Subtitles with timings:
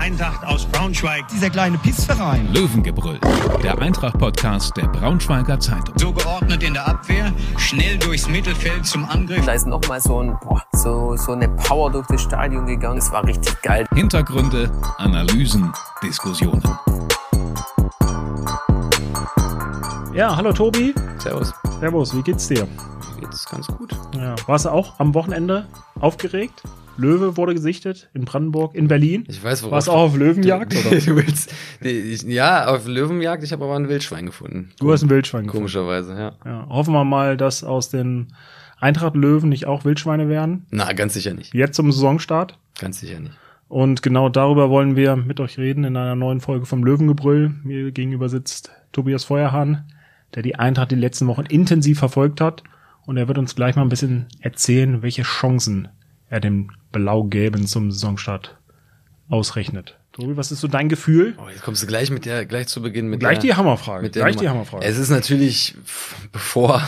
[0.00, 1.28] Eintracht aus Braunschweig.
[1.28, 2.50] Dieser kleine Pissverein.
[2.54, 3.20] Löwengebrüll,
[3.62, 5.94] der Eintracht-Podcast der Braunschweiger Zeitung.
[5.98, 9.44] So geordnet in der Abwehr, schnell durchs Mittelfeld zum Angriff.
[9.44, 12.96] Da ist nochmal so, ein, boah, so, so eine Power durch das Stadion gegangen.
[12.96, 13.86] Es war richtig geil.
[13.94, 15.70] Hintergründe, Analysen,
[16.02, 16.62] Diskussionen.
[20.14, 20.94] Ja, hallo Tobi.
[21.18, 21.52] Servus.
[21.78, 22.66] Servus, wie geht's dir?
[23.16, 23.94] Mir geht's ganz gut.
[24.16, 25.66] Ja, warst du auch am Wochenende
[26.00, 26.62] aufgeregt?
[27.00, 29.24] Löwe wurde gesichtet in Brandenburg, in Berlin.
[29.28, 30.72] Ich weiß, worauf Warst du auch auf Löwenjagd?
[30.72, 30.98] du, oder?
[30.98, 31.52] du willst.
[31.80, 33.42] Ich, ja, auf Löwenjagd.
[33.42, 34.70] Ich habe aber ein Wildschwein gefunden.
[34.78, 35.58] Du hast ein Wildschwein gefunden.
[35.58, 36.32] Komischerweise, ja.
[36.44, 38.28] Ja, hoffen wir mal, dass aus den
[38.78, 40.66] Eintracht-Löwen nicht auch Wildschweine werden.
[40.70, 41.54] Na, ganz sicher nicht.
[41.54, 42.58] Jetzt zum Saisonstart.
[42.78, 43.32] Ganz sicher nicht.
[43.68, 47.52] Und genau darüber wollen wir mit euch reden in einer neuen Folge vom Löwengebrüll.
[47.62, 49.84] Mir gegenüber sitzt Tobias Feuerhahn,
[50.34, 52.64] der die Eintracht die letzten Wochen intensiv verfolgt hat.
[53.06, 55.88] Und er wird uns gleich mal ein bisschen erzählen, welche Chancen
[56.30, 58.56] er dem Blau-Gelben zum Saisonstart
[59.28, 59.98] ausrechnet.
[60.12, 61.36] Tobi, was ist so dein Gefühl?
[61.38, 64.02] Oh, jetzt kommst du gleich mit der, gleich zu Beginn mit Gleich der, die Hammerfrage.
[64.02, 64.50] mit der Gleich die Nummer.
[64.50, 64.84] Hammerfrage.
[64.84, 65.76] Es ist natürlich,
[66.32, 66.82] bevor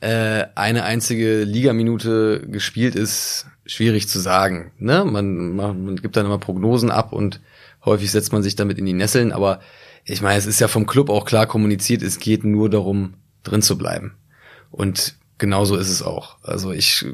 [0.00, 4.72] äh, eine einzige Ligaminute gespielt ist, schwierig zu sagen.
[4.78, 5.04] Ne?
[5.04, 7.40] Man, man, man gibt dann immer Prognosen ab und
[7.84, 9.32] häufig setzt man sich damit in die Nesseln.
[9.32, 9.60] Aber
[10.04, 13.62] ich meine, es ist ja vom Club auch klar kommuniziert, es geht nur darum, drin
[13.62, 14.14] zu bleiben.
[14.70, 16.36] Und genauso ist es auch.
[16.44, 17.04] Also ich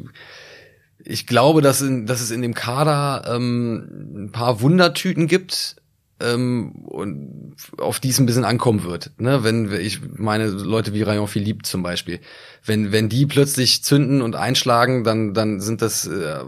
[1.05, 5.77] ich glaube, dass, in, dass es in dem Kader ähm, ein paar Wundertüten gibt
[6.23, 9.11] ähm, und auf die es ein bisschen ankommen wird.
[9.19, 9.45] Ne?
[9.45, 12.21] Wenn ich meine Leute wie Rayon Philippe zum Beispiel,
[12.65, 16.41] wenn wenn die plötzlich zünden und einschlagen, dann dann sind das äh,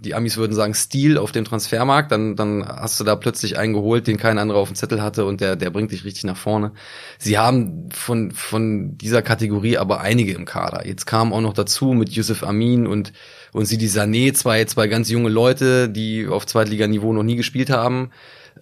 [0.00, 3.72] die Amis würden sagen Stil auf dem Transfermarkt, dann dann hast du da plötzlich einen
[3.72, 6.36] geholt, den kein anderer auf dem Zettel hatte und der der bringt dich richtig nach
[6.36, 6.72] vorne.
[7.18, 10.86] Sie haben von von dieser Kategorie aber einige im Kader.
[10.86, 13.12] Jetzt kam auch noch dazu mit Yusuf Amin und
[13.52, 18.10] und Sidi Sané, zwei, zwei ganz junge Leute, die auf Zweitliganiveau noch nie gespielt haben.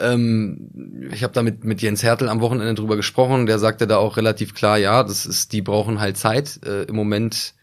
[0.00, 3.97] Ähm, ich habe da mit, mit Jens Hertel am Wochenende drüber gesprochen, der sagte da
[3.97, 6.60] auch relativ klar, ja, das ist, die brauchen halt Zeit.
[6.65, 7.54] Äh, Im Moment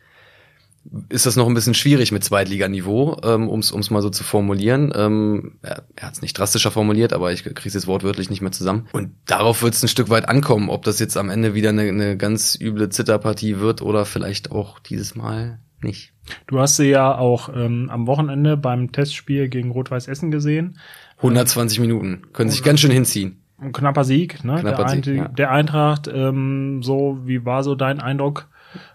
[1.09, 4.91] ist das noch ein bisschen schwierig mit Zweitliganiveau, ähm, um es mal so zu formulieren.
[4.96, 8.41] Ähm, er er hat es nicht drastischer formuliert, aber ich kriege es jetzt wortwörtlich nicht
[8.41, 8.88] mehr zusammen.
[8.91, 11.84] Und darauf wird es ein Stück weit ankommen, ob das jetzt am Ende wieder eine,
[11.84, 16.14] eine ganz üble Zitterpartie wird oder vielleicht auch dieses Mal nicht.
[16.48, 20.80] Du hast sie ja auch ähm, am Wochenende beim Testspiel gegen Rot-Weiß Essen gesehen.
[21.18, 22.24] 120 Minuten.
[22.34, 23.42] Können sich ganz schön hinziehen.
[23.60, 24.60] Ein knapper Sieg, ne?
[24.60, 25.28] Knapper der, Sieg, Ein- ja.
[25.30, 28.48] der Eintracht, ähm, so, wie war so dein Eindruck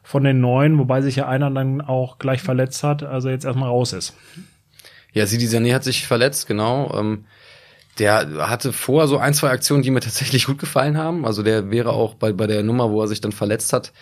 [0.02, 3.68] von den neuen, wobei sich ja einer dann auch gleich verletzt hat, also jetzt erstmal
[3.68, 4.14] raus ist.
[5.12, 6.92] Ja, Sidi Sané hat sich verletzt, genau.
[6.98, 7.24] Ähm,
[7.98, 11.24] der hatte vorher so ein, zwei Aktionen, die mir tatsächlich gut gefallen haben.
[11.24, 13.92] Also der wäre auch bei, bei der Nummer, wo er sich dann verletzt hat,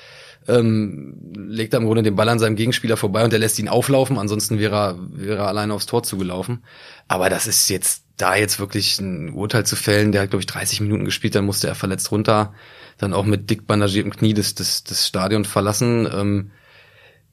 [0.49, 3.69] ähm, legt er im Grunde den Ball an seinem Gegenspieler vorbei und der lässt ihn
[3.69, 4.19] auflaufen.
[4.19, 6.65] Ansonsten wäre er, wäre er alleine aufs Tor zugelaufen.
[7.09, 10.47] Aber das ist jetzt, da jetzt wirklich ein Urteil zu fällen, der hat, glaube ich,
[10.47, 12.55] 30 Minuten gespielt, dann musste er verletzt runter,
[12.99, 16.09] dann auch mit dick bandagiertem Knie das, das, das Stadion verlassen.
[16.13, 16.51] Ähm,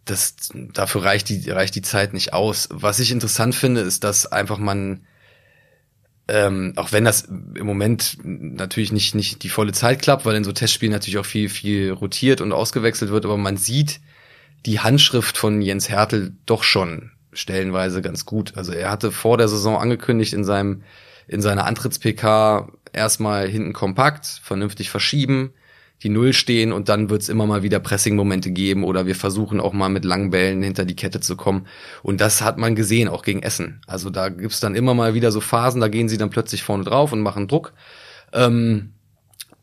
[0.06, 2.68] das, dafür reicht die, reicht die Zeit nicht aus.
[2.72, 5.06] Was ich interessant finde, ist, dass einfach man,
[6.28, 10.44] ähm, auch wenn das im Moment natürlich nicht, nicht die volle Zeit klappt, weil in
[10.44, 14.00] so Testspielen natürlich auch viel, viel rotiert und ausgewechselt wird, aber man sieht
[14.66, 18.56] die Handschrift von Jens Hertel doch schon stellenweise ganz gut.
[18.56, 20.84] Also er hatte vor der Saison angekündigt in seinem,
[21.28, 25.54] in seiner Antritts-PK erstmal hinten kompakt, vernünftig verschieben,
[26.04, 29.74] die Null stehen und dann wird's immer mal wieder Pressing-Momente geben oder wir versuchen auch
[29.74, 31.68] mal mit langen Bällen hinter die Kette zu kommen.
[32.04, 33.82] Und das hat man gesehen, auch gegen Essen.
[33.88, 36.84] Also da gibt's dann immer mal wieder so Phasen, da gehen sie dann plötzlich vorne
[36.84, 37.74] drauf und machen Druck.
[38.34, 38.90] Ähm,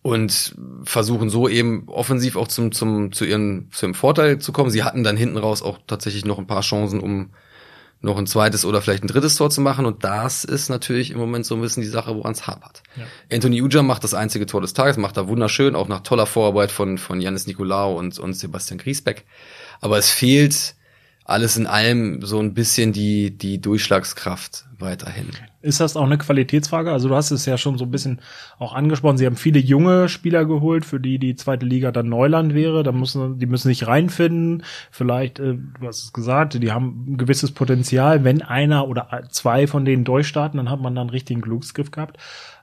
[0.02, 4.70] und versuchen so eben offensiv auch zum, zum, zu ihren, zu ihrem Vorteil zu kommen.
[4.70, 7.30] Sie hatten dann hinten raus auch tatsächlich noch ein paar Chancen, um
[8.00, 9.84] noch ein zweites oder vielleicht ein drittes Tor zu machen.
[9.86, 12.82] Und das ist natürlich im Moment so ein bisschen die Sache, woran es hapert.
[13.30, 16.72] Anthony Uja macht das einzige Tor des Tages, macht er wunderschön, auch nach toller Vorarbeit
[16.72, 19.24] von, von Janis Nikolaou und, und Sebastian Griesbeck.
[19.80, 20.74] Aber es fehlt
[21.30, 25.28] alles in allem so ein bisschen die, die Durchschlagskraft weiterhin.
[25.62, 26.90] Ist das auch eine Qualitätsfrage?
[26.90, 28.20] Also du hast es ja schon so ein bisschen
[28.58, 29.16] auch angesprochen.
[29.16, 32.82] Sie haben viele junge Spieler geholt, für die die zweite Liga dann Neuland wäre.
[32.82, 34.64] Da müssen die müssen sich reinfinden.
[34.90, 38.24] Vielleicht, äh, du hast es gesagt, die haben ein gewisses Potenzial.
[38.24, 42.18] Wenn einer oder zwei von denen durchstarten, dann hat man dann richtigen Glücksgriff gehabt.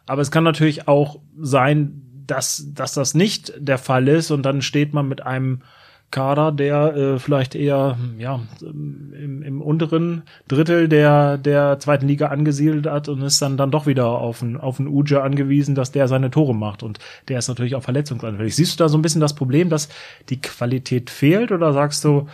[0.07, 4.61] Aber es kann natürlich auch sein, dass, dass das nicht der Fall ist und dann
[4.61, 5.61] steht man mit einem
[6.09, 12.87] Kader, der äh, vielleicht eher ja, im, im unteren Drittel der, der zweiten Liga angesiedelt
[12.87, 16.07] hat und ist dann, dann doch wieder auf einen, auf einen Uja angewiesen, dass der
[16.07, 16.81] seine Tore macht.
[16.83, 18.55] Und der ist natürlich auch verletzungsanfällig.
[18.55, 19.89] Siehst du da so ein bisschen das Problem, dass
[20.29, 22.27] die Qualität fehlt oder sagst du,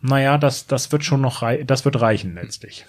[0.00, 2.84] naja, das, das wird schon noch rei das wird reichen letztlich?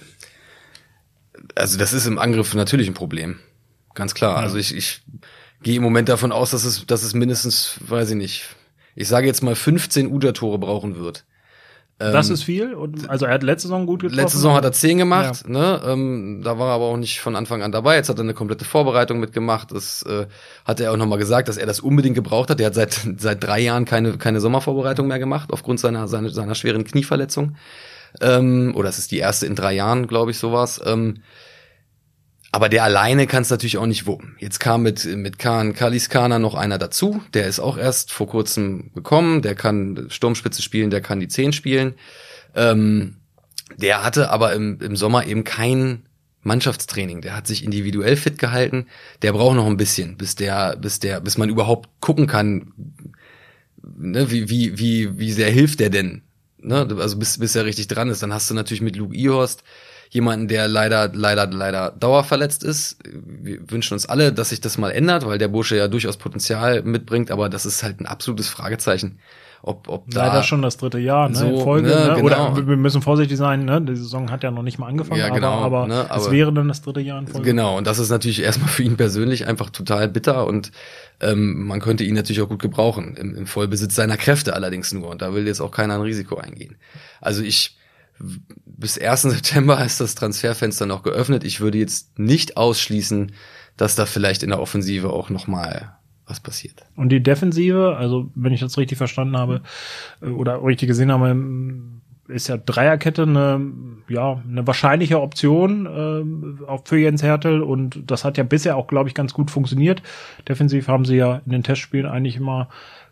[1.56, 3.40] also das ist im Angriff natürlich ein Problem.
[3.94, 4.38] Ganz klar.
[4.38, 4.44] Ja.
[4.44, 5.02] Also ich, ich
[5.62, 8.46] gehe im Moment davon aus, dass es, dass es mindestens, weiß ich nicht,
[9.00, 11.24] ich sage jetzt mal 15 Uda-Tore brauchen wird.
[12.00, 12.74] Das ähm, ist viel.
[12.74, 14.22] Und, also er hat letzte Saison gut getroffen.
[14.22, 15.44] Letzte Saison hat er 10 gemacht.
[15.46, 15.50] Ja.
[15.50, 15.82] Ne?
[15.86, 17.96] Ähm, da war er aber auch nicht von Anfang an dabei.
[17.96, 19.72] Jetzt hat er eine komplette Vorbereitung mitgemacht.
[19.72, 20.28] Das äh,
[20.66, 22.60] hat er auch nochmal gesagt, dass er das unbedingt gebraucht hat.
[22.60, 26.56] Er hat seit seit drei Jahren keine keine Sommervorbereitung mehr gemacht aufgrund seiner seiner, seiner
[26.56, 27.56] schweren Knieverletzung.
[28.20, 30.82] Ähm, oder es ist die erste in drei Jahren, glaube ich, sowas.
[30.86, 31.22] Ähm,
[32.52, 34.36] aber der alleine kann es natürlich auch nicht wuppen.
[34.40, 37.22] Jetzt kam mit, mit Khan Kaliskana noch einer dazu.
[37.34, 39.44] Der ist auch erst vor kurzem gekommen.
[39.44, 41.94] Der kann Sturmspitze spielen, der kann die Zehn spielen.
[42.56, 43.18] Ähm,
[43.78, 46.06] der hatte aber im, im Sommer eben kein
[46.42, 47.22] Mannschaftstraining.
[47.22, 48.88] Der hat sich individuell fit gehalten.
[49.22, 52.74] Der braucht noch ein bisschen, bis der, bis der, bis man überhaupt gucken kann,
[53.84, 56.24] ne, wie, wie, wie, wie sehr hilft der denn?
[56.58, 56.88] Ne?
[56.98, 58.24] Also bis, bis er richtig dran ist.
[58.24, 59.64] Dann hast du natürlich mit Luke Ihorst
[60.10, 62.98] jemanden, der leider, leider, leider dauerverletzt ist.
[63.04, 66.82] Wir wünschen uns alle, dass sich das mal ändert, weil der Bursche ja durchaus Potenzial
[66.82, 69.20] mitbringt, aber das ist halt ein absolutes Fragezeichen.
[69.62, 71.90] Ob, ob da Leider schon das dritte Jahr ne, so, in Folge.
[71.90, 72.14] Ne, ne?
[72.22, 72.54] Genau.
[72.54, 73.82] Oder wir müssen vorsichtig sein, ne?
[73.82, 76.32] Die Saison hat ja noch nicht mal angefangen, ja, genau, aber, aber, ne, aber es
[76.32, 77.50] wäre dann das dritte Jahr in Folge.
[77.50, 80.72] Genau, und das ist natürlich erstmal für ihn persönlich einfach total bitter und
[81.20, 85.10] ähm, man könnte ihn natürlich auch gut gebrauchen, im, im Vollbesitz seiner Kräfte allerdings nur.
[85.10, 86.78] Und da will jetzt auch keiner ein Risiko eingehen.
[87.20, 87.78] Also ich
[88.66, 89.22] bis 1.
[89.24, 91.44] September ist das Transferfenster noch geöffnet.
[91.44, 93.32] Ich würde jetzt nicht ausschließen,
[93.78, 96.86] dass da vielleicht in der Offensive auch noch mal was passiert.
[96.96, 99.62] Und die Defensive, also wenn ich das richtig verstanden habe
[100.22, 101.36] äh, oder richtig gesehen habe,
[102.28, 103.60] ist ja Dreierkette eine,
[104.08, 108.88] ja, eine wahrscheinliche Option äh, auch für Jens Hertel und das hat ja bisher auch,
[108.88, 110.04] glaube ich, ganz gut funktioniert.
[110.48, 112.70] Defensiv haben sie ja in den Testspielen eigentlich immer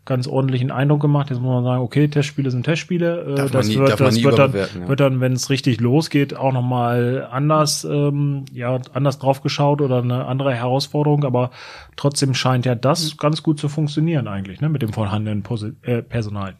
[0.08, 1.30] ganz ordentlichen Eindruck gemacht.
[1.30, 3.34] Jetzt muss man sagen, okay, Testspiele sind Testspiele.
[3.34, 4.88] Äh, darf das nie, wird, das wird dann, ja.
[4.88, 10.26] wird dann, wenn es richtig losgeht, auch nochmal anders, ähm, ja, anders draufgeschaut oder eine
[10.26, 11.26] andere Herausforderung.
[11.26, 11.52] Aber
[11.96, 13.18] trotzdem scheint ja das mhm.
[13.18, 16.56] ganz gut zu funktionieren eigentlich, ne, mit dem vorhandenen Posi äh, Personal.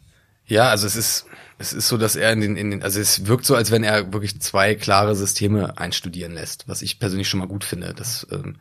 [0.46, 1.26] Ja, also es ist,
[1.58, 3.84] es ist so, dass er in den, in den, also es wirkt so, als wenn
[3.84, 7.94] er wirklich zwei klare Systeme einstudieren lässt, was ich persönlich schon mal gut finde.
[7.94, 8.58] Das ähm,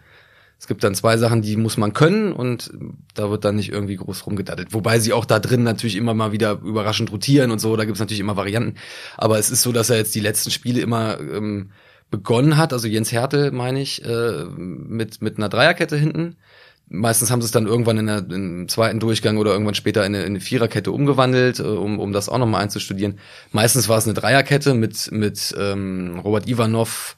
[0.58, 2.72] es gibt dann zwei Sachen, die muss man können und
[3.14, 4.72] da wird dann nicht irgendwie groß rumgedattelt.
[4.72, 8.00] Wobei sie auch da drin natürlich immer mal wieder überraschend rotieren und so, da gibt's
[8.00, 8.76] natürlich immer Varianten.
[9.18, 11.70] Aber es ist so, dass er jetzt die letzten Spiele immer ähm,
[12.10, 16.36] begonnen hat, also Jens Härte meine ich, äh, mit, mit einer Dreierkette hinten.
[16.88, 20.14] Meistens haben sie es dann irgendwann in der, im zweiten Durchgang oder irgendwann später in
[20.14, 23.18] eine, in eine Viererkette umgewandelt, äh, um, um das auch nochmal einzustudieren.
[23.52, 27.16] Meistens war es eine Dreierkette mit, mit ähm, Robert Ivanov,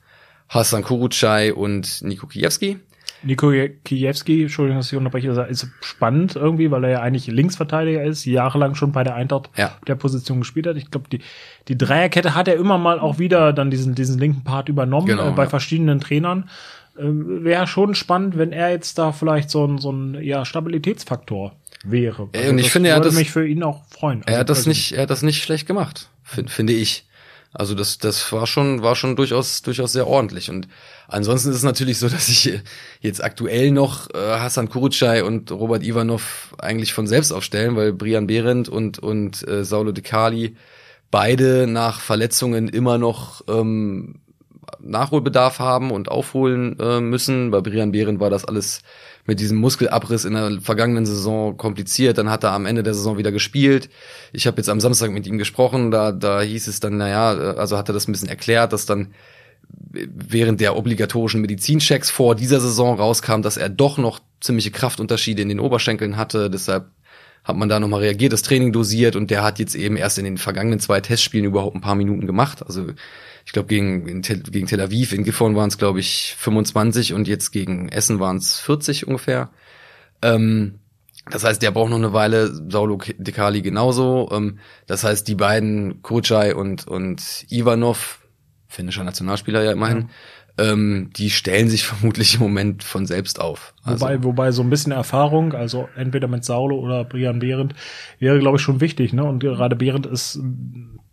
[0.48, 2.80] Hassan Kurucay und Niko Kijewski.
[3.22, 3.52] Niko
[3.84, 8.74] Kijewski, Entschuldigung, dass ich unterbreche, ist spannend irgendwie, weil er ja eigentlich Linksverteidiger ist, jahrelang
[8.74, 9.76] schon bei der Eintracht ja.
[9.86, 10.76] der Position gespielt hat.
[10.76, 11.20] Ich glaube, die,
[11.68, 15.28] die Dreierkette hat er immer mal auch wieder dann diesen, diesen linken Part übernommen genau,
[15.28, 15.48] äh, bei ja.
[15.48, 16.48] verschiedenen Trainern.
[16.98, 21.56] Ähm, Wäre schon spannend, wenn er jetzt da vielleicht so ein, so ein ja, Stabilitätsfaktor
[21.84, 22.28] wäre.
[22.32, 24.22] Also und ich finde, er hat das, mich für ihn auch freuen.
[24.26, 27.07] Er hat das nicht, er hat das nicht schlecht gemacht, find, finde ich.
[27.52, 30.50] Also das, das war schon, war schon durchaus, durchaus sehr ordentlich.
[30.50, 30.68] Und
[31.08, 32.60] ansonsten ist es natürlich so, dass ich
[33.00, 38.26] jetzt aktuell noch äh, Hassan Kurucay und Robert Ivanov eigentlich von selbst aufstellen, weil Brian
[38.26, 40.56] Behrendt und, und äh, Saulo De Cali
[41.10, 44.20] beide nach Verletzungen immer noch ähm,
[44.80, 47.50] Nachholbedarf haben und aufholen äh, müssen.
[47.50, 48.82] Bei Brian Behrendt war das alles
[49.28, 52.16] mit diesem Muskelabriss in der vergangenen Saison kompliziert.
[52.16, 53.90] Dann hat er am Ende der Saison wieder gespielt.
[54.32, 55.90] Ich habe jetzt am Samstag mit ihm gesprochen.
[55.90, 59.08] Da, da hieß es dann, naja, also hat er das ein bisschen erklärt, dass dann
[59.70, 65.50] während der obligatorischen Medizinchecks vor dieser Saison rauskam, dass er doch noch ziemliche Kraftunterschiede in
[65.50, 66.48] den Oberschenkeln hatte.
[66.48, 66.86] Deshalb
[67.44, 70.24] hat man da nochmal reagiert, das Training dosiert und der hat jetzt eben erst in
[70.24, 72.62] den vergangenen zwei Testspielen überhaupt ein paar Minuten gemacht.
[72.66, 72.86] Also
[73.48, 77.50] ich glaube, gegen, gegen Tel Aviv, in Gifhorn waren es, glaube ich, 25 und jetzt
[77.50, 79.48] gegen Essen waren es 40 ungefähr.
[80.20, 80.80] Ähm,
[81.30, 84.28] das heißt, der braucht noch eine Weile, Saulo Dekali genauso.
[84.32, 88.20] Ähm, das heißt, die beiden, Kuchai und, und Ivanov,
[88.66, 90.10] finnischer Nationalspieler ja immerhin,
[90.58, 90.72] ja.
[90.72, 93.72] Ähm, die stellen sich vermutlich im Moment von selbst auf.
[93.82, 97.74] Also, wobei, wobei so ein bisschen Erfahrung, also entweder mit Saulo oder Brian Behrendt,
[98.18, 99.14] wäre, glaube ich, schon wichtig.
[99.14, 99.24] Ne?
[99.24, 100.38] Und gerade Behrendt ist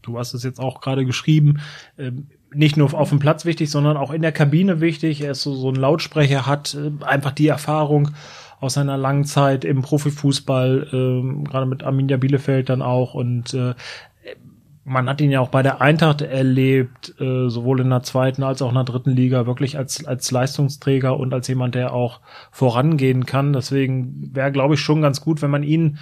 [0.06, 1.60] du hast es jetzt auch gerade geschrieben,
[1.98, 2.12] äh,
[2.54, 5.22] nicht nur auf dem Platz wichtig, sondern auch in der Kabine wichtig.
[5.22, 8.12] Er ist so, so ein Lautsprecher, hat äh, einfach die Erfahrung
[8.60, 13.74] aus seiner langen Zeit im Profifußball, äh, gerade mit Arminia Bielefeld dann auch und äh,
[14.86, 18.62] man hat ihn ja auch bei der Eintracht erlebt, äh, sowohl in der zweiten als
[18.62, 23.26] auch in der dritten Liga, wirklich als, als Leistungsträger und als jemand, der auch vorangehen
[23.26, 23.52] kann.
[23.52, 25.98] Deswegen wäre, glaube ich, schon ganz gut, wenn man ihn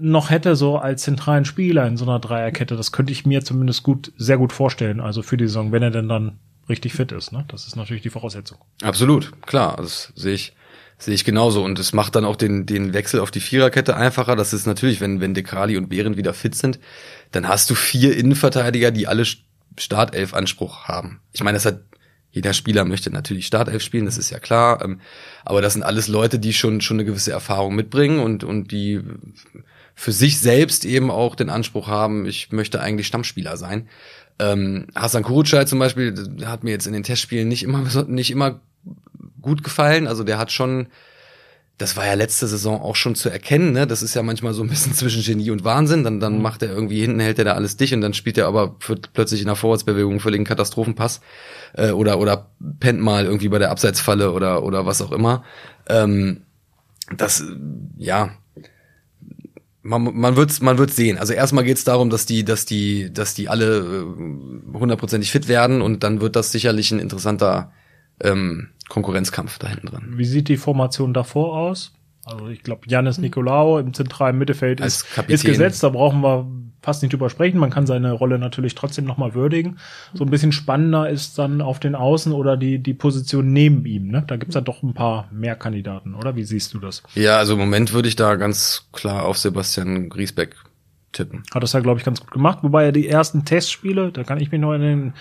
[0.00, 2.76] noch hätte, so als zentralen Spieler in so einer Dreierkette.
[2.76, 5.90] Das könnte ich mir zumindest gut, sehr gut vorstellen, also für die Saison, wenn er
[5.90, 6.38] denn dann
[6.68, 7.32] richtig fit ist.
[7.32, 7.44] Ne?
[7.48, 8.58] Das ist natürlich die Voraussetzung.
[8.82, 9.76] Absolut, klar.
[9.76, 10.54] Das sehe ich,
[10.98, 11.64] sehe ich genauso.
[11.64, 14.36] Und es macht dann auch den, den Wechsel auf die Viererkette einfacher.
[14.36, 16.78] Das ist natürlich, wenn, wenn Dekali und Behren wieder fit sind,
[17.32, 19.24] dann hast du vier Innenverteidiger, die alle
[19.76, 21.20] Startelf-Anspruch haben.
[21.32, 21.80] Ich meine, das hat
[22.30, 24.84] jeder Spieler möchte natürlich Startelf spielen, das ist ja klar.
[24.84, 25.00] Ähm,
[25.44, 29.02] aber das sind alles Leute, die schon, schon eine gewisse Erfahrung mitbringen und, und die
[29.94, 33.88] für sich selbst eben auch den Anspruch haben, ich möchte eigentlich Stammspieler sein.
[34.38, 36.14] Ähm, Hasan Kurucay zum Beispiel
[36.44, 38.60] hat mir jetzt in den Testspielen nicht immer, nicht immer
[39.48, 40.06] gut gefallen.
[40.06, 40.86] Also der hat schon,
[41.78, 43.86] das war ja letzte Saison auch schon zu erkennen, ne?
[43.86, 46.04] Das ist ja manchmal so ein bisschen zwischen Genie und Wahnsinn.
[46.04, 48.46] Dann, dann macht er irgendwie hinten, hält er da alles dicht und dann spielt er
[48.46, 48.76] aber
[49.12, 51.20] plötzlich in der Vorwärtsbewegung völlig einen Katastrophenpass
[51.74, 52.50] äh, oder, oder
[52.80, 55.44] pennt mal irgendwie bei der Abseitsfalle oder, oder was auch immer.
[55.88, 56.42] Ähm,
[57.16, 57.42] das,
[57.96, 58.30] ja,
[59.88, 61.18] man, man wird's man wird's sehen.
[61.18, 65.82] Also erstmal geht's darum, dass die dass die dass die alle äh, hundertprozentig fit werden
[65.82, 67.72] und dann wird das sicherlich ein interessanter
[68.20, 70.14] ähm, Konkurrenzkampf da hinten drin.
[70.16, 71.92] Wie sieht die Formation davor aus?
[72.24, 76.46] Also ich glaube, Janis Nikolaou im zentralen Mittelfeld ist, ist gesetzt, da brauchen wir
[76.82, 77.58] fast nicht drüber sprechen.
[77.58, 79.78] Man kann seine Rolle natürlich trotzdem nochmal würdigen.
[80.14, 84.08] So ein bisschen spannender ist dann auf den Außen oder die, die Position neben ihm.
[84.08, 84.24] Ne?
[84.26, 86.36] Da gibt's ja doch ein paar mehr Kandidaten, oder?
[86.36, 87.02] Wie siehst du das?
[87.14, 90.56] Ja, also im Moment würde ich da ganz klar auf Sebastian Griesbeck
[91.12, 91.42] tippen.
[91.54, 92.58] Hat das ja, glaube ich, ganz gut gemacht.
[92.62, 95.12] Wobei er die ersten Testspiele, da kann ich mich noch in den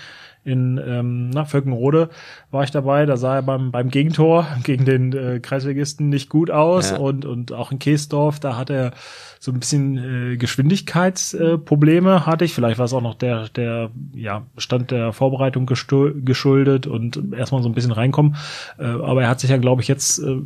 [0.48, 2.10] in ähm, na, Völkenrode
[2.52, 3.06] war ich dabei.
[3.06, 6.92] Da sah er beim, beim Gegentor gegen den äh, Kreisligisten nicht gut aus.
[6.92, 6.98] Ja.
[6.98, 8.94] Und, und auch in Keesdorf, da hat er
[9.40, 12.54] so ein bisschen äh, Geschwindigkeitsprobleme äh, hatte ich.
[12.54, 17.68] Vielleicht war es auch noch der, der ja, Stand der Vorbereitung geschuldet und erstmal so
[17.68, 18.38] ein bisschen reinkommen.
[18.80, 20.38] Äh, aber er hat sich ja, glaube ich, jetzt äh,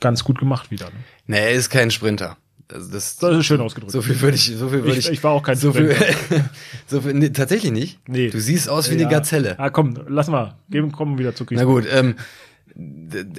[0.00, 0.86] ganz gut gemacht wieder.
[0.86, 0.92] Ne?
[1.28, 2.36] Nee, er ist kein Sprinter.
[2.72, 3.92] Also das, das ist schön ausgedrückt.
[3.92, 5.12] So viel würde ich, so viel würde ich, ich.
[5.12, 5.94] Ich war auch kein so viel,
[6.86, 7.98] so viel, nee, tatsächlich nicht.
[8.08, 8.30] Nee.
[8.30, 9.02] Du siehst aus wie ja.
[9.02, 9.58] eine Gazelle.
[9.58, 10.56] Ah, komm, lass mal.
[10.70, 11.86] Gehen, kommen wieder zu Griechenland.
[11.86, 12.14] Na gut, ähm,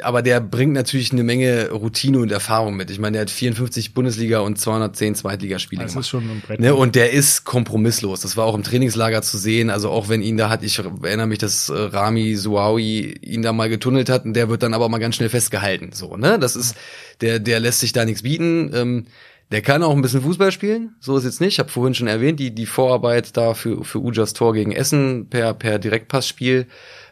[0.01, 2.89] aber der bringt natürlich eine Menge Routine und Erfahrung mit.
[2.89, 6.05] Ich meine, der hat 54 Bundesliga und 210 Zweitligaspiele das gemacht.
[6.05, 6.61] Ist schon ein Brett.
[6.61, 6.73] Ne?
[6.73, 8.21] Und der ist kompromisslos.
[8.21, 9.69] Das war auch im Trainingslager zu sehen.
[9.69, 13.51] Also auch wenn ihn da hat, ich erinnere mich, dass äh, Rami Suawi ihn da
[13.51, 15.89] mal getunnelt hat und der wird dann aber mal ganz schnell festgehalten.
[15.91, 16.39] So, ne?
[16.39, 16.75] Das ist,
[17.19, 18.71] der, der lässt sich da nichts bieten.
[18.73, 19.05] Ähm,
[19.51, 21.53] der kann auch ein bisschen Fußball spielen, so ist jetzt nicht.
[21.53, 25.27] Ich habe vorhin schon erwähnt, die, die Vorarbeit da für, für Ujas Tor gegen Essen
[25.29, 26.65] per, per Direktpassspiel.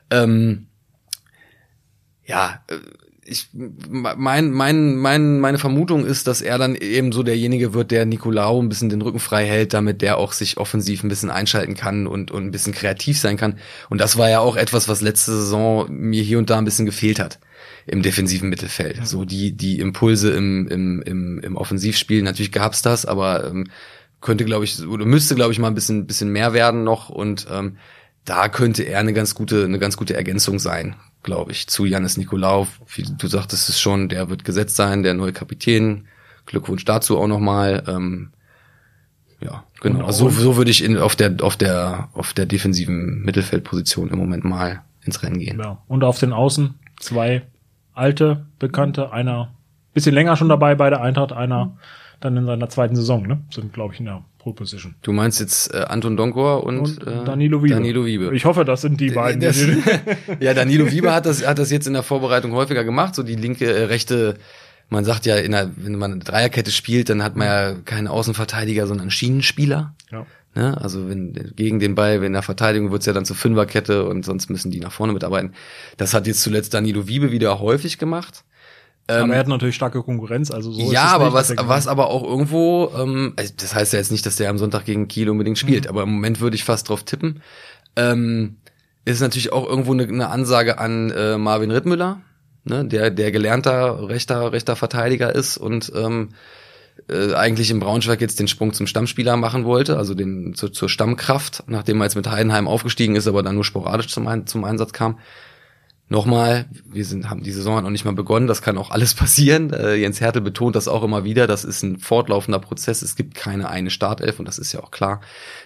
[0.09, 0.67] Ähm,
[2.25, 2.77] ja, äh,
[3.25, 8.05] ich, mein, mein, mein, meine Vermutung ist, dass er dann eben so derjenige wird, der
[8.05, 11.75] Nicolau ein bisschen den Rücken frei hält, damit der auch sich offensiv ein bisschen einschalten
[11.75, 13.59] kann und, und ein bisschen kreativ sein kann.
[13.89, 16.85] Und das war ja auch etwas, was letzte Saison mir hier und da ein bisschen
[16.85, 17.39] gefehlt hat
[17.85, 19.05] im defensiven Mittelfeld.
[19.07, 23.67] So die, die Impulse im, im, im, im Offensivspiel, natürlich gab's das, aber ähm,
[24.21, 27.47] könnte, glaube ich, oder müsste, glaube ich, mal ein bisschen, bisschen mehr werden noch und
[27.51, 27.77] ähm,
[28.25, 32.17] da könnte er eine ganz gute, eine ganz gute Ergänzung sein glaube ich, zu Janis
[32.17, 32.67] Nikolaou.
[32.93, 36.07] Wie du sagtest es schon, der wird gesetzt sein, der neue Kapitän.
[36.45, 37.83] Glückwunsch dazu auch nochmal.
[37.87, 38.31] Ähm,
[39.39, 40.05] ja, genau.
[40.05, 44.19] Also so, so würde ich in, auf der auf der auf der defensiven Mittelfeldposition im
[44.19, 45.59] Moment mal ins Rennen gehen.
[45.59, 45.81] Ja.
[45.87, 47.43] Und auf den Außen zwei
[47.93, 49.53] alte Bekannte, einer
[49.93, 51.77] bisschen länger schon dabei bei der Eintracht, einer
[52.23, 53.41] dann in seiner zweiten Saison, ne?
[53.51, 54.95] Sind glaube ich in der Pole Position.
[55.01, 57.75] Du meinst jetzt äh, Anton Donkor und, und äh, Danilo Wiebe.
[57.75, 58.35] Danilo Wiebe.
[58.35, 59.41] Ich hoffe, das sind die beiden.
[59.41, 59.57] Das,
[60.39, 63.35] ja, Danilo Wiebe hat das, hat das jetzt in der Vorbereitung häufiger gemacht, so die
[63.35, 64.35] linke, äh, rechte,
[64.89, 68.85] man sagt ja, der, wenn man eine Dreierkette spielt, dann hat man ja keinen Außenverteidiger,
[68.85, 69.95] sondern einen Schienenspieler.
[70.11, 70.25] Ja.
[70.55, 70.77] Ne?
[70.79, 74.23] Also wenn gegen den Ball, wenn in der Verteidigung wird's ja dann zur Fünferkette und
[74.23, 75.53] sonst müssen die nach vorne mitarbeiten.
[75.97, 78.43] Das hat jetzt zuletzt Danilo Wiebe wieder häufig gemacht.
[79.07, 82.07] Ähm, aber er hat natürlich starke Konkurrenz, also so Ja, aber nicht, was, was aber
[82.07, 85.29] auch irgendwo, ähm, also das heißt ja jetzt nicht, dass der am Sonntag gegen Kiel
[85.29, 85.89] unbedingt spielt, mhm.
[85.89, 87.41] aber im Moment würde ich fast drauf tippen.
[87.97, 88.57] Ähm,
[89.03, 92.21] ist natürlich auch irgendwo eine, eine Ansage an äh, Marvin Rittmüller,
[92.63, 96.29] ne, der, der gelernter rechter, rechter Verteidiger ist und ähm,
[97.09, 100.87] äh, eigentlich im Braunschweig jetzt den Sprung zum Stammspieler machen wollte, also den zu, zur
[100.87, 104.93] Stammkraft, nachdem er jetzt mit Heidenheim aufgestiegen ist, aber dann nur sporadisch zum, zum Einsatz
[104.93, 105.19] kam
[106.09, 109.71] Nochmal, wir sind, haben die Saison noch nicht mal begonnen, das kann auch alles passieren.
[109.73, 113.35] Äh, Jens Hertel betont das auch immer wieder, das ist ein fortlaufender Prozess, es gibt
[113.35, 115.21] keine eine Startelf und das ist ja auch klar.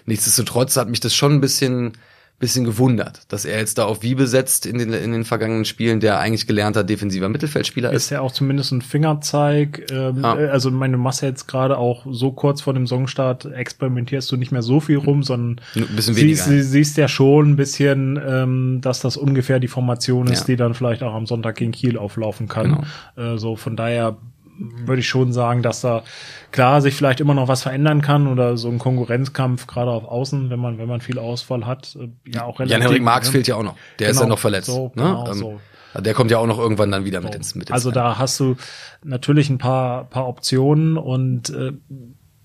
[0.06, 1.92] Nichtsdestotrotz hat mich das schon ein bisschen
[2.38, 5.98] bisschen gewundert, dass er jetzt da auf Wiebe setzt in den, in den vergangenen Spielen,
[5.98, 8.04] der eigentlich gelernter defensiver Mittelfeldspieler ist.
[8.04, 9.90] Ist ja auch zumindest ein Fingerzeig.
[9.90, 10.38] Ähm, ja.
[10.38, 14.52] Äh, also meine Masse jetzt gerade auch so kurz vor dem Songstart experimentierst du nicht
[14.52, 16.64] mehr so viel rum, sondern ein bisschen siehst, weniger.
[16.64, 20.46] siehst ja schon ein bisschen, ähm, dass das ungefähr die Formation ist, ja.
[20.46, 22.84] die dann vielleicht auch am Sonntag gegen Kiel auflaufen kann.
[23.16, 23.34] Genau.
[23.34, 24.16] Äh, so von daher
[24.58, 26.02] würde ich schon sagen, dass da
[26.50, 30.50] klar sich vielleicht immer noch was verändern kann oder so ein Konkurrenzkampf gerade auf Außen,
[30.50, 32.72] wenn man wenn man viel Ausfall hat, äh, ja auch relativ.
[32.72, 33.32] Jan-Henrik Marx ne?
[33.32, 33.76] fehlt ja auch noch.
[33.98, 34.66] Der ist ja Genau, noch verletzt.
[34.66, 35.02] so, ne?
[35.02, 35.60] genau, ähm, so.
[36.00, 38.38] Der kommt ja auch noch irgendwann dann wieder mit ins mit ins Also da hast
[38.40, 38.56] du
[39.02, 41.72] natürlich ein paar paar Optionen und äh,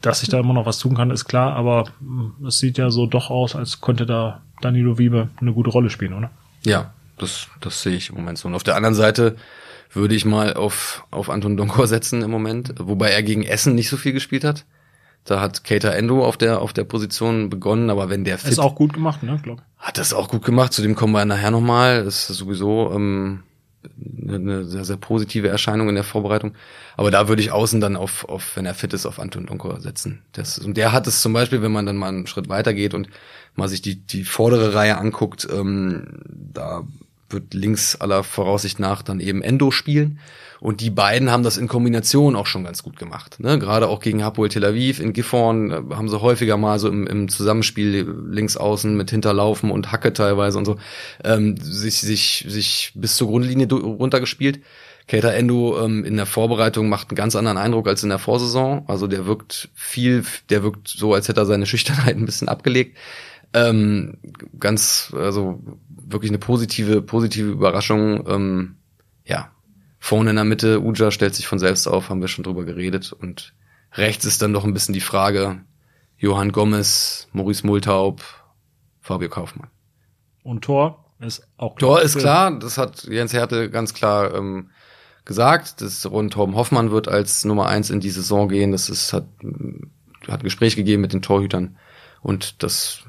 [0.01, 2.89] dass sich da immer noch was tun kann, ist klar, aber mh, es sieht ja
[2.89, 6.29] so doch aus, als könnte da Danilo Wiebe eine gute Rolle spielen, oder?
[6.65, 8.47] Ja, das, das sehe ich im Moment so.
[8.47, 9.35] Und auf der anderen Seite
[9.93, 13.89] würde ich mal auf, auf Anton Donkor setzen im Moment, wobei er gegen Essen nicht
[13.89, 14.65] so viel gespielt hat.
[15.25, 18.59] Da hat Keita Endo auf der, auf der Position begonnen, aber wenn der fit, Ist
[18.59, 19.61] auch gut gemacht, ne, glaub.
[19.77, 20.73] hat das auch gut gemacht.
[20.73, 22.05] Zu dem kommen wir nachher nochmal.
[22.05, 23.43] Ist sowieso ähm,
[24.27, 26.55] eine, sehr, sehr positive Erscheinung in der Vorbereitung.
[26.97, 29.79] Aber da würde ich außen dann auf, auf wenn er fit ist, auf Anton Donkor
[29.79, 30.23] setzen.
[30.33, 32.93] Das, und der hat es zum Beispiel, wenn man dann mal einen Schritt weiter geht
[32.93, 33.07] und
[33.55, 36.83] mal sich die, die vordere Reihe anguckt, ähm, da
[37.29, 40.19] wird links aller Voraussicht nach dann eben Endo spielen.
[40.63, 43.37] Und die beiden haben das in Kombination auch schon ganz gut gemacht.
[43.41, 43.59] Ne?
[43.59, 47.05] Gerade auch gegen Hapoel Tel Aviv in Gifhorn äh, haben sie häufiger mal so im,
[47.05, 50.77] im Zusammenspiel links außen mit Hinterlaufen und Hacke teilweise und so
[51.25, 54.61] ähm, sich, sich, sich bis zur Grundlinie runtergespielt.
[55.07, 58.85] Keita Endo ähm, in der Vorbereitung macht einen ganz anderen Eindruck als in der Vorsaison.
[58.87, 62.97] Also der wirkt viel, der wirkt so, als hätte er seine Schüchternheit ein bisschen abgelegt.
[63.53, 64.17] Ähm,
[64.59, 65.59] ganz, also
[66.13, 68.27] wirklich eine positive, positive Überraschung.
[68.27, 68.75] Ähm,
[69.25, 69.51] ja,
[69.99, 73.11] vorne in der Mitte, Uja stellt sich von selbst auf, haben wir schon drüber geredet.
[73.13, 73.53] Und
[73.93, 75.61] rechts ist dann noch ein bisschen die Frage,
[76.17, 78.21] Johann Gomez, Maurice Multaub,
[79.01, 79.69] Fabio Kaufmann.
[80.43, 84.69] Und Tor ist auch Tor ist klar, das hat Jens Hertel ganz klar ähm,
[85.25, 85.81] gesagt.
[85.81, 88.71] Das Ron Torben Hoffmann wird als Nummer eins in die Saison gehen.
[88.71, 89.25] Das ist, hat,
[90.27, 91.77] hat ein Gespräch gegeben mit den Torhütern.
[92.21, 93.03] Und das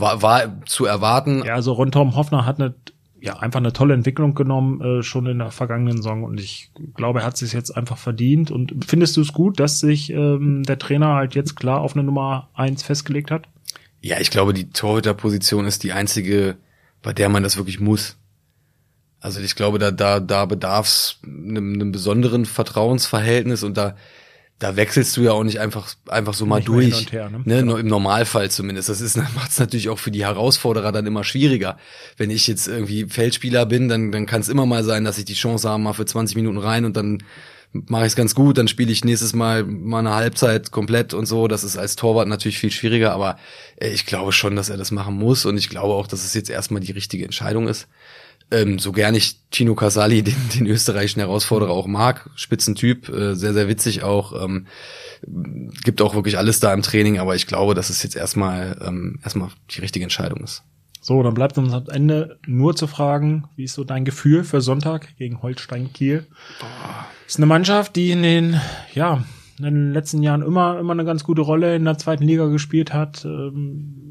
[0.00, 1.42] war, war zu erwarten.
[1.44, 2.74] Ja, also Ron Tom Hoffner hat eine,
[3.20, 7.20] ja, einfach eine tolle Entwicklung genommen, äh, schon in der vergangenen Saison und ich glaube,
[7.20, 8.50] er hat sich jetzt einfach verdient.
[8.50, 12.04] Und findest du es gut, dass sich ähm, der Trainer halt jetzt klar auf eine
[12.04, 13.46] Nummer eins festgelegt hat?
[14.00, 16.56] Ja, ich glaube, die Torhüterposition ist die einzige,
[17.02, 18.16] bei der man das wirklich muss.
[19.20, 23.96] Also ich glaube, da, da, da bedarf es einem, einem besonderen Vertrauensverhältnis und da,
[24.60, 27.12] da wechselst du ja auch nicht einfach, einfach so mal Nicht durch.
[27.12, 27.40] her, ne?
[27.44, 27.62] ne?
[27.62, 28.90] Nur Im Normalfall zumindest.
[28.90, 31.78] Das ist, macht es natürlich auch für die Herausforderer dann immer schwieriger.
[32.18, 35.24] Wenn ich jetzt irgendwie Feldspieler bin, dann, dann kann es immer mal sein, dass ich
[35.24, 37.22] die Chance habe, mal für 20 Minuten rein und dann
[37.72, 41.26] mache ich es ganz gut, dann spiele ich nächstes Mal mal eine Halbzeit komplett und
[41.26, 41.48] so.
[41.48, 43.38] Das ist als Torwart natürlich viel schwieriger, aber
[43.76, 46.34] äh, ich glaube schon, dass er das machen muss und ich glaube auch, dass es
[46.34, 47.88] jetzt erstmal die richtige Entscheidung ist.
[48.50, 53.52] Ähm, so gern ich Tino Casali, den, den österreichischen Herausforderer, auch mag, Spitzentyp, äh, sehr,
[53.52, 54.66] sehr witzig auch, ähm,
[55.84, 59.18] gibt auch wirklich alles da im Training, aber ich glaube, dass es jetzt erstmal ähm,
[59.22, 60.62] erstmal die richtige Entscheidung ist.
[61.02, 64.60] So, dann bleibt uns am Ende nur zu fragen, wie ist so dein Gefühl für
[64.60, 66.26] Sonntag gegen Holstein Kiel?
[67.26, 68.60] Ist eine Mannschaft, die in den,
[68.92, 69.24] ja,
[69.58, 72.92] in den letzten Jahren immer, immer eine ganz gute Rolle in der zweiten Liga gespielt
[72.92, 73.24] hat.
[73.24, 74.09] Ähm,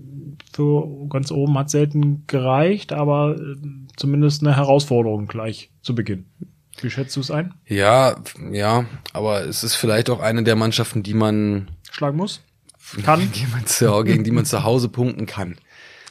[0.60, 6.26] Für ganz oben hat selten gereicht, aber ähm, zumindest eine Herausforderung gleich zu Beginn.
[6.82, 7.54] Wie schätzt du es ein?
[7.66, 8.18] Ja,
[8.52, 12.42] ja, aber es ist vielleicht auch eine der Mannschaften, die man Schlagen muss?
[13.04, 13.20] Kann?
[13.34, 15.56] gegen, man zu, gegen die man zu Hause punkten kann.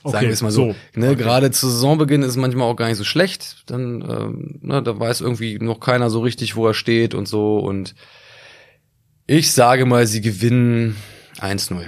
[0.05, 0.73] Sagen Okay, wir es mal so.
[0.73, 0.99] so.
[0.99, 1.17] Ne, Okay.
[1.23, 3.65] Gerade zu Saisonbeginn ist es manchmal auch gar nicht so schlecht.
[3.67, 7.59] Dann, ähm, ne, da weiß irgendwie noch keiner so richtig, wo er steht und so.
[7.59, 7.95] Und
[9.27, 10.97] ich sage mal, sie gewinnen
[11.39, 11.85] 1-0.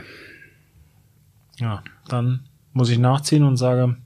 [1.59, 2.41] Ja, dann
[2.73, 3.97] muss ich nachziehen und sage,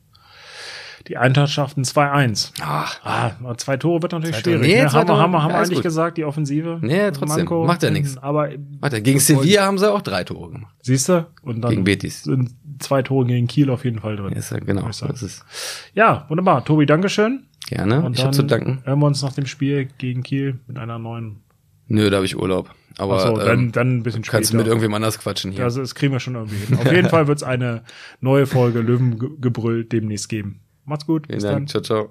[1.08, 2.52] die Eintracht schafft ein 2-1.
[2.62, 4.62] Ach, Ah, aber zwei Tore wird natürlich schwierig.
[4.62, 4.88] Nee, ne?
[4.88, 5.22] zwei Haben wir, Tore.
[5.22, 5.82] haben wir, haben wir Ja, eigentlich gut.
[5.82, 6.78] gesagt, die Offensive.
[6.80, 7.46] Nee, trotzdem.
[7.66, 8.16] Macht ja nichts.
[8.16, 8.48] Aber
[8.80, 10.74] warte, gegen Sevilla haben sie auch drei Tore gemacht.
[10.80, 11.26] siehst du?
[11.42, 12.22] Und dann Gegen Betis.
[12.22, 14.30] sind zwei Tore gegen Kiel auf jeden Fall drin.
[14.32, 15.44] Ja, ist ja, genau, das ist
[15.92, 16.64] Ja, wunderbar.
[16.64, 17.44] Tobi, Dankeschön.
[17.68, 18.02] gerne.
[18.02, 18.80] Und ich habe zu danken.
[18.84, 21.42] hören wir uns nach dem Spiel gegen Kiel mit einer neuen.
[21.86, 22.70] Nö, da habe ich Urlaub.
[22.98, 24.58] Aber Achso, dann, ähm, dann ein bisschen kannst du später.
[24.58, 25.64] mit irgendwem anders quatschen hier.
[25.64, 26.78] Also, das kriegen wir schon irgendwie hin.
[26.78, 27.82] Auf jeden Fall wird es eine
[28.20, 30.60] neue Folge Löwengebrüll demnächst geben.
[30.84, 31.26] Macht's gut.
[31.26, 31.66] Vielen Bis Dank.
[31.72, 31.82] dann.
[31.82, 32.10] Ciao, ciao.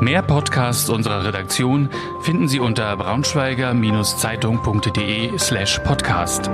[0.00, 1.88] Mehr Podcasts unserer Redaktion
[2.20, 6.48] finden Sie unter braunschweiger-zeitung.de slash podcast.